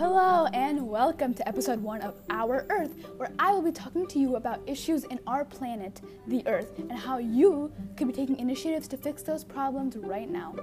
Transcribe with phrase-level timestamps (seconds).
[0.00, 4.18] Hello, and welcome to episode one of Our Earth, where I will be talking to
[4.18, 8.88] you about issues in our planet, the Earth, and how you could be taking initiatives
[8.88, 10.54] to fix those problems right now.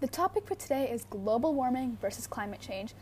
[0.00, 2.92] The topic for today is global warming versus climate change.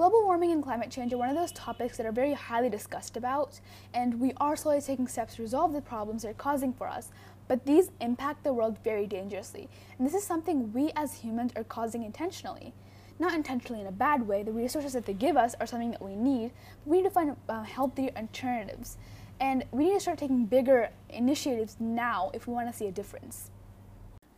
[0.00, 3.18] Global warming and climate change are one of those topics that are very highly discussed
[3.18, 3.60] about,
[3.92, 7.10] and we are slowly taking steps to resolve the problems they're causing for us.
[7.48, 11.64] But these impact the world very dangerously, and this is something we as humans are
[11.64, 12.72] causing intentionally.
[13.18, 16.00] Not intentionally in a bad way, the resources that they give us are something that
[16.00, 18.96] we need, but we need to find uh, healthier alternatives.
[19.38, 22.90] And we need to start taking bigger initiatives now if we want to see a
[22.90, 23.50] difference.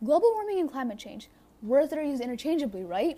[0.03, 1.29] Global warming and climate change,
[1.61, 3.15] words that are used interchangeably, right?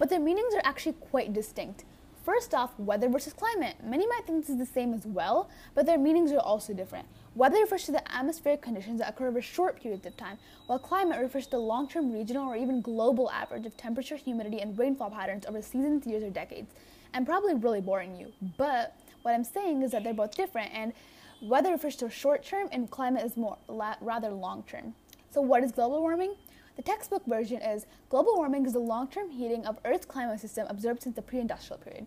[0.00, 1.84] but their meanings are actually quite distinct.
[2.24, 3.76] First off, weather versus climate.
[3.82, 7.06] Many might think this is the same as well, but their meanings are also different.
[7.34, 10.36] Weather refers to the atmospheric conditions that occur over short periods of time,
[10.66, 14.60] while climate refers to the long term regional or even global average of temperature, humidity,
[14.60, 16.70] and rainfall patterns over seasons, years, or decades.
[17.14, 20.92] I'm probably really boring you, but what I'm saying is that they're both different, and
[21.40, 24.94] weather refers to short term, and climate is more la- rather long term.
[25.30, 26.34] So, what is global warming?
[26.76, 30.66] The textbook version is global warming is the long term heating of Earth's climate system
[30.70, 32.06] observed since the pre industrial period.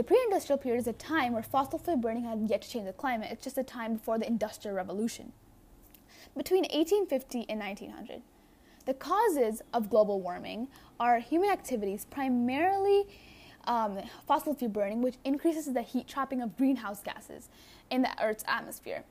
[0.00, 2.86] The pre industrial period is a time where fossil fuel burning had yet to change
[2.86, 5.32] the climate, it's just a time before the Industrial Revolution.
[6.34, 8.22] Between 1850 and 1900.
[8.86, 13.08] The causes of global warming are human activities, primarily
[13.64, 17.50] um, fossil fuel burning, which increases the heat trapping of greenhouse gases
[17.90, 19.04] in the Earth's atmosphere.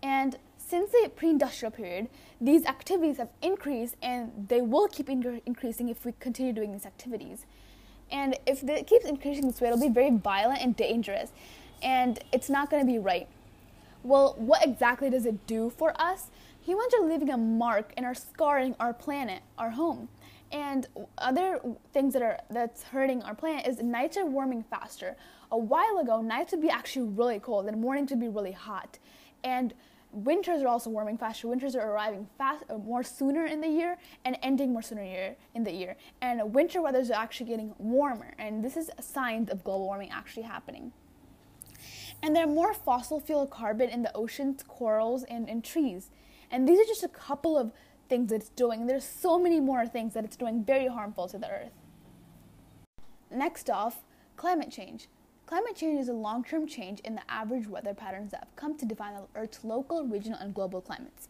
[0.00, 2.08] And since the pre industrial period,
[2.40, 6.86] these activities have increased and they will keep in- increasing if we continue doing these
[6.86, 7.46] activities.
[8.12, 11.30] And if it keeps increasing this way, it'll be very violent and dangerous.
[11.82, 13.28] And it's not going to be right.
[14.02, 16.28] Well, what exactly does it do for us?
[16.62, 20.08] Humans are leaving a mark and are scarring our planet, our home.
[20.52, 20.86] And
[21.18, 21.60] other
[21.92, 25.16] things that are that's hurting our planet is nights are warming faster.
[25.52, 28.98] A while ago, nights would be actually really cold and mornings would be really hot.
[29.44, 29.72] And
[30.12, 31.48] winters are also warming faster.
[31.48, 35.36] Winters are arriving fast, uh, more sooner in the year and ending more sooner year,
[35.54, 35.96] in the year.
[36.20, 40.42] And winter weather is actually getting warmer, and this is signs of global warming actually
[40.42, 40.92] happening.
[42.22, 46.10] And there are more fossil fuel carbon in the oceans, corals, and, and trees.
[46.50, 47.72] And these are just a couple of
[48.08, 48.86] things that it's doing.
[48.86, 51.72] There's so many more things that it's doing very harmful to the earth.
[53.30, 54.02] Next off,
[54.36, 55.08] climate change.
[55.50, 58.78] Climate change is a long term change in the average weather patterns that have come
[58.78, 61.28] to define the Earth's local, regional, and global climates.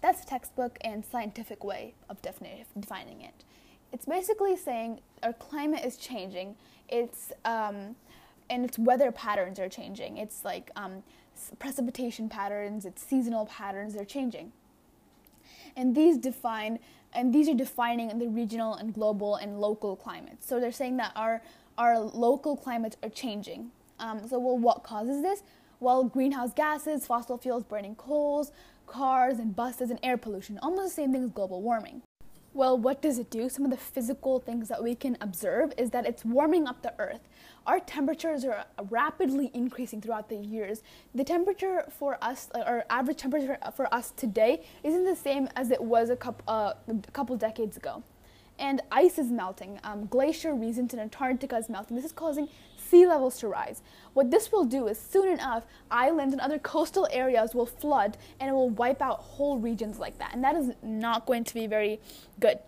[0.00, 3.44] That's a textbook and scientific way of defining it.
[3.92, 6.56] It's basically saying our climate is changing.
[6.88, 7.96] It's um,
[8.48, 10.16] and its weather patterns are changing.
[10.16, 11.02] It's like um,
[11.58, 14.52] precipitation patterns, its seasonal patterns are changing.
[15.76, 16.78] And these define
[17.12, 20.48] and these are defining the regional and global and local climates.
[20.48, 21.42] So they're saying that our
[21.80, 23.70] our local climates are changing.
[23.98, 25.42] Um, so, well, what causes this?
[25.80, 28.52] Well, greenhouse gases, fossil fuels, burning coals,
[28.86, 30.58] cars and buses, and air pollution.
[30.62, 32.02] Almost the same thing as global warming.
[32.52, 33.48] Well, what does it do?
[33.48, 36.92] Some of the physical things that we can observe is that it's warming up the
[36.98, 37.20] earth.
[37.66, 40.82] Our temperatures are rapidly increasing throughout the years.
[41.14, 45.82] The temperature for us, or average temperature for us today, isn't the same as it
[45.82, 48.02] was a couple, uh, a couple decades ago
[48.60, 49.80] and ice is melting.
[49.82, 51.96] Um, glacier regions in Antarctica is melting.
[51.96, 53.82] This is causing sea levels to rise.
[54.12, 58.50] What this will do is soon enough, islands and other coastal areas will flood and
[58.50, 60.34] it will wipe out whole regions like that.
[60.34, 62.00] And that is not going to be very
[62.38, 62.58] good.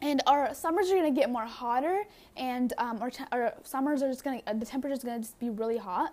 [0.00, 2.02] And our summers are going to get more hotter,
[2.36, 5.22] and um, our, te- our, summers are just going to, uh, the temperature is going
[5.22, 6.12] to just be really hot.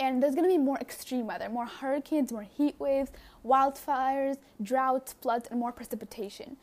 [0.00, 3.12] And there's going to be more extreme weather, more hurricanes, more heat waves,
[3.46, 6.56] wildfires, droughts, floods, and more precipitation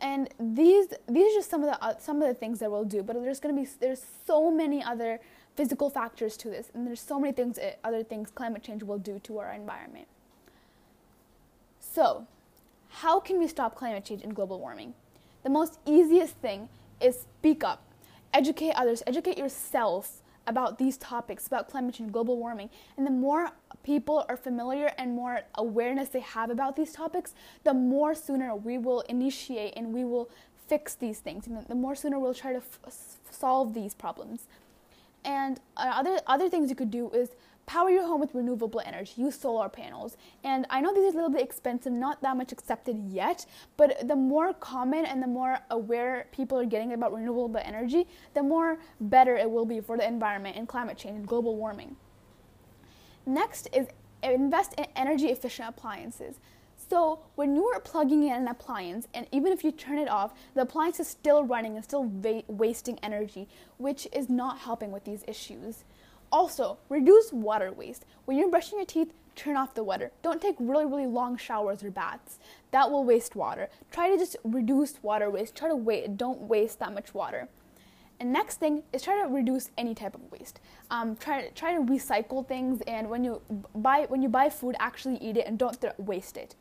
[0.00, 2.84] and these these are just some of the uh, some of the things that we'll
[2.84, 5.20] do but there's going to be there's so many other
[5.56, 8.98] physical factors to this and there's so many things uh, other things climate change will
[8.98, 10.06] do to our environment.
[11.80, 12.26] So
[12.88, 14.94] how can we stop climate change and global warming?
[15.42, 16.68] The most easiest thing
[17.00, 17.82] is speak up.
[18.32, 19.02] Educate others.
[19.06, 23.52] Educate yourself about these topics about climate change global warming and the more
[23.82, 27.34] people are familiar and more awareness they have about these topics,
[27.64, 30.28] the more sooner we will initiate and we will
[30.66, 31.46] fix these things.
[31.46, 32.78] And the more sooner we'll try to f-
[33.30, 34.46] solve these problems.
[35.24, 37.30] And uh, other other things you could do is
[37.66, 39.12] power your home with renewable energy.
[39.16, 40.16] Use solar panels.
[40.42, 43.46] And I know these are a little bit expensive, not that much accepted yet,
[43.76, 48.42] but the more common and the more aware people are getting about renewable energy, the
[48.42, 51.94] more better it will be for the environment and climate change and global warming.
[53.24, 53.86] Next is
[54.22, 56.40] invest in energy efficient appliances.
[56.90, 60.34] So when you are plugging in an appliance, and even if you turn it off,
[60.54, 63.46] the appliance is still running and still va- wasting energy,
[63.78, 65.84] which is not helping with these issues.
[66.32, 68.04] Also, reduce water waste.
[68.24, 70.10] When you're brushing your teeth, turn off the water.
[70.22, 72.40] Don't take really, really long showers or baths.
[72.72, 73.68] That will waste water.
[73.92, 75.54] Try to just reduce water waste.
[75.54, 76.16] Try to wait.
[76.16, 77.48] Don't waste that much water.
[78.18, 80.58] And next thing is try to reduce any type of waste.
[80.90, 83.40] Um, try try to recycle things, and when you
[83.74, 86.56] buy when you buy food, actually eat it and don't th- waste it.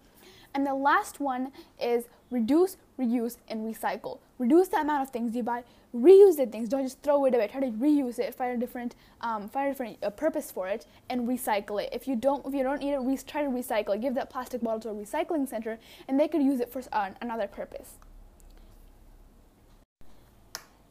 [0.54, 1.52] And the last one
[1.82, 4.20] is reduce, reuse, and recycle.
[4.38, 5.64] Reduce the amount of things you buy.
[5.96, 6.70] Reuse the things.
[6.70, 7.48] Don't just throw it away.
[7.48, 8.34] Try to reuse it.
[8.36, 11.90] Find a different, um, find a different uh, purpose for it, and recycle it.
[11.92, 13.96] If you don't, if you don't need it, re- try to recycle.
[13.96, 14.02] it.
[14.02, 17.12] Give that plastic bottle to a recycling center, and they could use it for uh,
[17.22, 17.96] another purpose.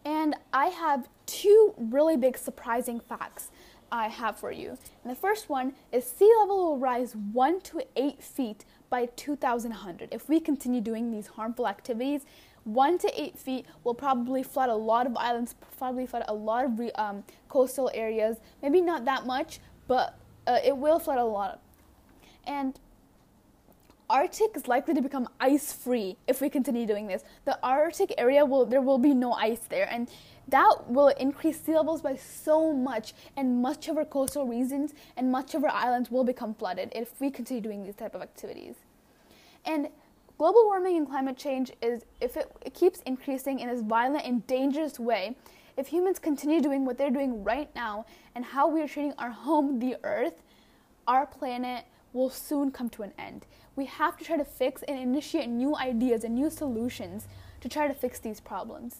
[0.04, 3.50] And I have two really big surprising facts
[3.90, 4.78] I have for you.
[5.02, 10.08] And the first one is sea level will rise 1 to 8 feet by 2100.
[10.12, 12.22] If we continue doing these harmful activities,
[12.64, 16.64] 1 to 8 feet will probably flood a lot of islands, probably flood a lot
[16.64, 18.36] of um, coastal areas.
[18.62, 21.60] Maybe not that much, but uh, it will flood a lot.
[22.46, 22.78] And
[24.10, 27.24] Arctic is likely to become ice free if we continue doing this.
[27.44, 30.08] The Arctic area will there will be no ice there and
[30.48, 35.30] that will increase sea levels by so much and much of our coastal regions and
[35.30, 38.76] much of our islands will become flooded if we continue doing these type of activities.
[39.66, 39.88] And
[40.38, 44.46] global warming and climate change is if it, it keeps increasing in this violent and
[44.46, 45.36] dangerous way,
[45.76, 49.30] if humans continue doing what they're doing right now and how we are treating our
[49.30, 50.42] home, the earth,
[51.06, 53.46] our planet will soon come to an end.
[53.76, 57.26] We have to try to fix and initiate new ideas and new solutions
[57.60, 58.96] to try to fix these problems.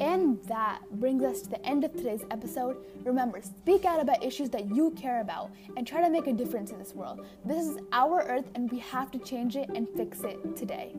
[0.00, 2.76] And that brings us to the end of today's episode.
[3.04, 6.70] Remember, speak out about issues that you care about and try to make a difference
[6.70, 7.26] in this world.
[7.44, 10.94] This is our earth and we have to change it and fix it today.